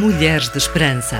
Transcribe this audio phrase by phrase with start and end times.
[0.00, 1.16] Mulheres de Esperança.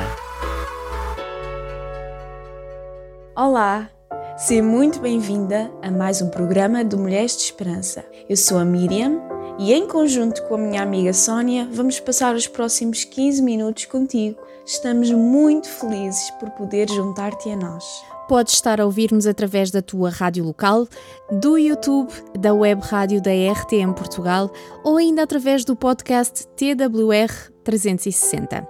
[3.35, 3.91] Olá,
[4.37, 8.04] seja muito bem-vinda a mais um programa do Mulheres de Esperança.
[8.29, 9.21] Eu sou a Miriam
[9.59, 14.39] e, em conjunto com a minha amiga Sónia, vamos passar os próximos 15 minutos contigo.
[14.64, 17.85] Estamos muito felizes por poder juntar-te a nós.
[18.29, 20.86] Podes estar a ouvir-nos através da tua rádio local,
[21.32, 24.53] do YouTube, da web rádio da RTM Portugal
[24.85, 28.67] ou ainda através do podcast TWR 360.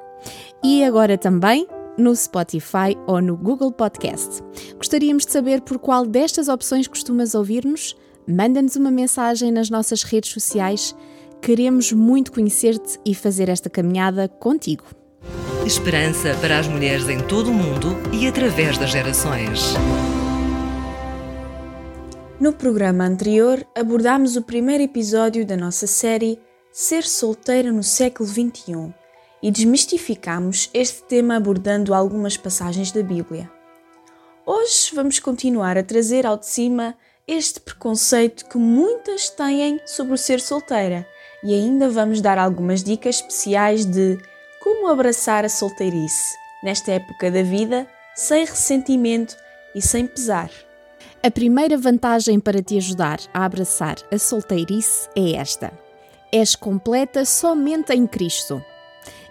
[0.65, 4.43] E agora também no Spotify ou no Google Podcast.
[4.77, 7.97] Gostaríamos de saber por qual destas opções costumas ouvir-nos?
[8.27, 10.97] Manda-nos uma mensagem nas nossas redes sociais.
[11.41, 14.85] Queremos muito conhecer-te e fazer esta caminhada contigo.
[15.65, 19.75] Esperança para as mulheres em todo o mundo e através das gerações.
[22.41, 26.41] No programa anterior, abordámos o primeiro episódio da nossa série
[26.73, 28.95] Ser Solteira no Século XXI
[29.43, 33.51] e desmistificámos este tema abordando algumas passagens da Bíblia.
[34.45, 36.95] Hoje vamos continuar a trazer ao de cima
[37.27, 41.07] este preconceito que muitas têm sobre o ser solteira
[41.43, 44.19] e ainda vamos dar algumas dicas especiais de
[44.61, 49.37] como abraçar a solteirice nesta época da vida sem ressentimento
[49.75, 50.51] e sem pesar.
[51.23, 55.73] A primeira vantagem para te ajudar a abraçar a solteirice é esta:
[56.33, 58.63] és completa somente em Cristo.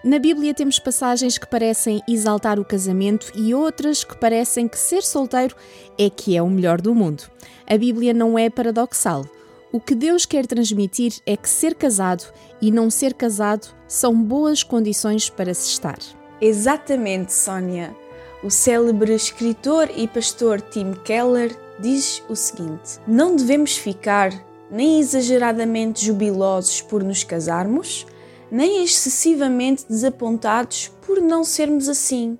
[0.04, 5.02] Na Bíblia temos passagens que parecem exaltar o casamento e outras que parecem que ser
[5.02, 5.56] solteiro
[5.98, 7.24] é que é o melhor do mundo.
[7.68, 9.26] A Bíblia não é paradoxal.
[9.72, 12.24] O que Deus quer transmitir é que ser casado
[12.60, 15.98] e não ser casado são boas condições para se estar.
[16.40, 17.94] Exatamente, Sónia.
[18.42, 24.30] O célebre escritor e pastor Tim Keller diz o seguinte: Não devemos ficar
[24.70, 28.06] nem exageradamente jubilosos por nos casarmos,
[28.50, 32.38] nem excessivamente desapontados por não sermos assim,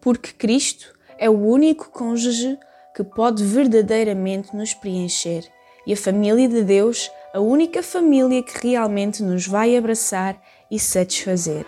[0.00, 2.58] porque Cristo é o único cônjuge
[2.94, 5.44] que pode verdadeiramente nos preencher
[5.86, 11.66] e a família de Deus a única família que realmente nos vai abraçar e satisfazer.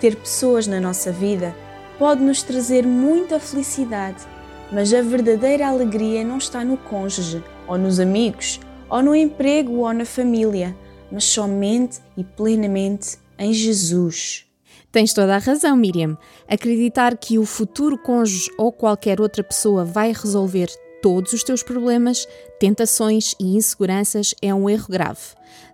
[0.00, 1.56] Ter pessoas na nossa vida
[1.98, 4.22] pode nos trazer muita felicidade,
[4.70, 9.92] mas a verdadeira alegria não está no cônjuge, ou nos amigos, ou no emprego ou
[9.92, 10.76] na família,
[11.10, 14.46] mas somente e plenamente em Jesus.
[14.90, 16.16] Tens toda a razão, Miriam.
[16.48, 20.68] Acreditar que o futuro cônjuge ou qualquer outra pessoa vai resolver
[21.02, 22.26] todos os teus problemas,
[22.58, 25.20] tentações e inseguranças é um erro grave.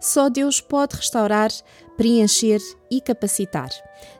[0.00, 1.50] Só Deus pode restaurar,
[1.96, 2.60] preencher
[2.90, 3.70] e capacitar.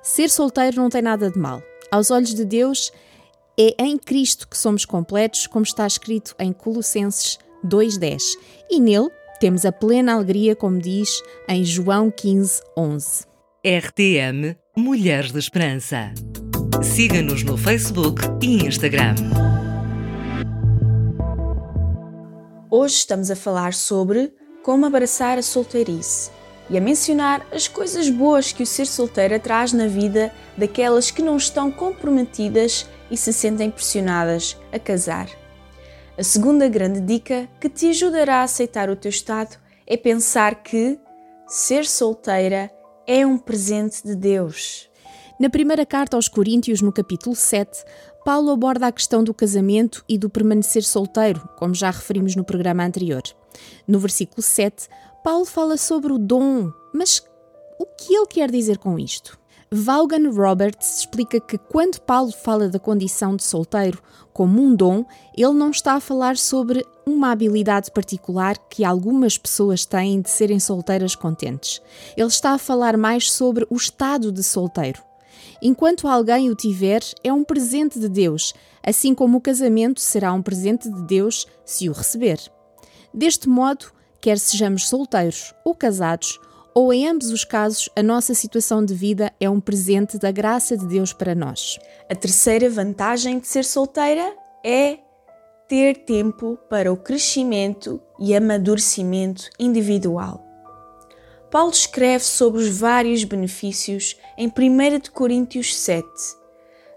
[0.03, 1.63] Ser solteiro não tem nada de mal.
[1.91, 2.91] Aos olhos de Deus,
[3.59, 8.37] é em Cristo que somos completos, como está escrito em Colossenses 2:10.
[8.71, 9.11] E nele
[9.41, 13.27] temos a plena alegria, como diz em João 15:11.
[13.65, 16.13] RTM Mulheres de Esperança.
[16.83, 19.15] Siga-nos no Facebook e Instagram.
[22.71, 24.33] Hoje estamos a falar sobre
[24.63, 26.31] como abraçar a solteirice
[26.69, 31.23] e a mencionar as coisas boas que o ser solteira traz na vida daquelas que
[31.23, 35.29] não estão comprometidas e se sentem pressionadas a casar.
[36.17, 40.97] A segunda grande dica que te ajudará a aceitar o teu estado é pensar que
[41.45, 42.71] ser solteira
[43.05, 44.89] é um presente de Deus.
[45.41, 47.85] Na primeira carta aos Coríntios, no capítulo 7,
[48.25, 52.85] Paulo aborda a questão do casamento e do permanecer solteiro, como já referimos no programa
[52.85, 53.23] anterior.
[53.87, 54.89] No versículo 7,
[55.25, 57.25] Paulo fala sobre o dom, mas
[57.77, 59.37] o que ele quer dizer com isto?
[59.77, 64.01] Vaughan Roberts explica que quando Paulo fala da condição de solteiro
[64.33, 65.05] como um dom,
[65.37, 70.61] ele não está a falar sobre uma habilidade particular que algumas pessoas têm de serem
[70.61, 71.83] solteiras contentes.
[72.17, 75.03] Ele está a falar mais sobre o estado de solteiro.
[75.61, 80.43] Enquanto alguém o tiver, é um presente de Deus, assim como o casamento será um
[80.43, 82.39] presente de Deus se o receber.
[83.13, 83.87] Deste modo,
[84.21, 86.39] quer sejamos solteiros ou casados,
[86.75, 90.77] ou em ambos os casos, a nossa situação de vida é um presente da graça
[90.77, 91.79] de Deus para nós.
[92.11, 94.35] A terceira vantagem de ser solteira
[94.65, 94.99] é
[95.69, 100.45] ter tempo para o crescimento e amadurecimento individual.
[101.51, 106.05] Paulo escreve sobre os vários benefícios em 1 Coríntios 7.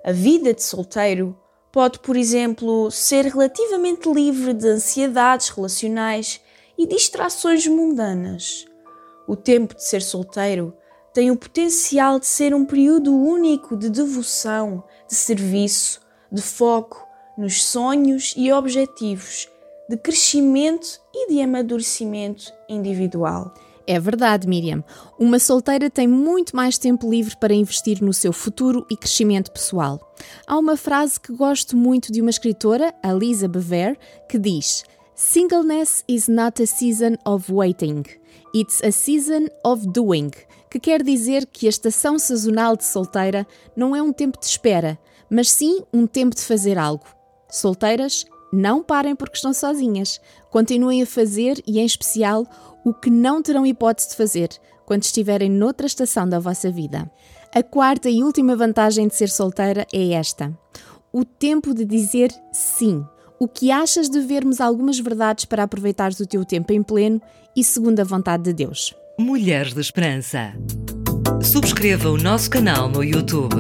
[0.04, 1.38] A vida de solteiro
[1.72, 6.42] pode, por exemplo, ser relativamente livre de ansiedades relacionais
[6.76, 8.66] e distrações mundanas.
[9.28, 10.74] O tempo de ser solteiro
[11.14, 16.00] tem o potencial de ser um período único de devoção, de serviço,
[16.32, 17.06] de foco
[17.38, 19.50] nos sonhos e objetivos,
[19.90, 23.54] de crescimento e de amadurecimento individual.
[23.86, 24.84] É verdade, Miriam.
[25.18, 30.14] Uma solteira tem muito mais tempo livre para investir no seu futuro e crescimento pessoal.
[30.46, 33.98] Há uma frase que gosto muito de uma escritora, a Lisa Bever,
[34.28, 34.84] que diz:
[35.16, 38.04] Singleness is not a season of waiting,
[38.60, 40.32] it's a season of doing,
[40.70, 43.46] que quer dizer que a estação sazonal de solteira
[43.76, 44.98] não é um tempo de espera,
[45.30, 47.06] mas sim um tempo de fazer algo.
[47.50, 50.22] Solteiras, não parem porque estão sozinhas.
[50.50, 52.46] Continuem a fazer e, em especial,
[52.84, 54.50] o que não terão hipótese de fazer
[54.86, 57.12] quando estiverem noutra estação da vossa vida.
[57.54, 60.58] A quarta e última vantagem de ser solteira é esta:
[61.12, 63.06] o tempo de dizer sim.
[63.40, 67.22] O que achas de vermos algumas verdades para aproveitares o teu tempo em pleno
[67.58, 68.94] e segundo a vontade de Deus?
[69.18, 70.54] Mulheres de Esperança.
[71.44, 73.56] Subscreva o nosso canal no YouTube.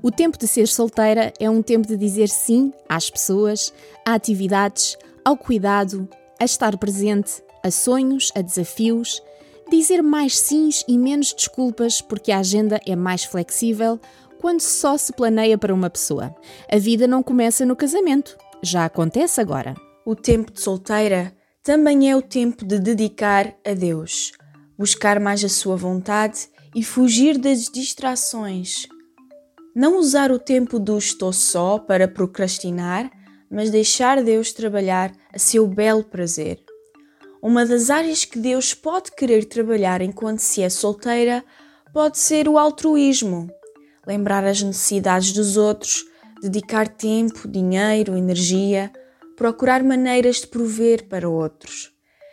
[0.00, 3.74] O tempo de ser solteira é um tempo de dizer sim às pessoas,
[4.06, 6.08] a atividades, ao cuidado,
[6.38, 9.20] a estar presente, a sonhos, a desafios,
[9.68, 13.98] dizer mais sims e menos desculpas porque a agenda é mais flexível
[14.40, 16.32] quando só se planeia para uma pessoa.
[16.70, 19.74] A vida não começa no casamento, já acontece agora.
[20.08, 24.32] O tempo de solteira também é o tempo de dedicar a Deus,
[24.78, 28.86] buscar mais a sua vontade e fugir das distrações.
[29.76, 33.10] Não usar o tempo do estou só para procrastinar,
[33.50, 36.58] mas deixar Deus trabalhar a seu belo prazer.
[37.42, 41.44] Uma das áreas que Deus pode querer trabalhar enquanto se é solteira
[41.92, 43.46] pode ser o altruísmo.
[44.06, 46.02] Lembrar as necessidades dos outros,
[46.40, 48.90] dedicar tempo, dinheiro, energia,
[49.38, 51.92] procurar maneiras de prover para outros.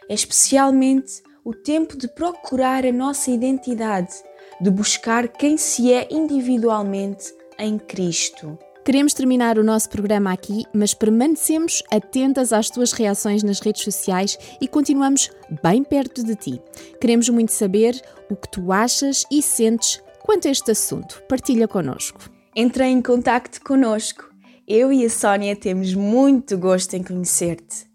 [0.09, 4.11] É especialmente o tempo de procurar a nossa identidade,
[4.59, 8.57] de buscar quem se é individualmente em Cristo.
[8.83, 14.37] Queremos terminar o nosso programa aqui, mas permanecemos atentas às tuas reações nas redes sociais
[14.59, 15.29] e continuamos
[15.63, 16.61] bem perto de ti.
[16.99, 17.99] Queremos muito saber
[18.29, 21.21] o que tu achas e sentes quanto a este assunto.
[21.29, 22.19] Partilha connosco.
[22.55, 24.34] Entre em contato connosco.
[24.67, 27.85] Eu e a Sónia temos muito gosto em conhecer-te.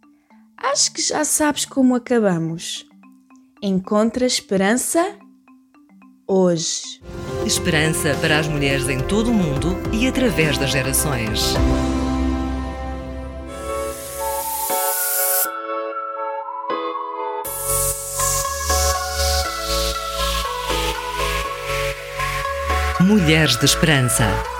[0.57, 2.87] Acho que já sabes como acabamos.
[3.61, 5.19] Encontra esperança
[6.29, 7.03] hoje.
[7.45, 11.55] Esperança para as mulheres em todo o mundo e através das gerações.
[23.01, 24.60] Mulheres de Esperança.